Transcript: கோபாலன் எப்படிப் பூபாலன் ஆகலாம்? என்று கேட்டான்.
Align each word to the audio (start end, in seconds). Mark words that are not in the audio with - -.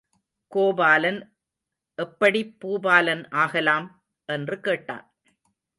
கோபாலன் 0.51 1.19
எப்படிப் 1.95 2.57
பூபாலன் 2.59 3.31
ஆகலாம்? 3.31 3.87
என்று 4.29 4.59
கேட்டான். 4.59 5.05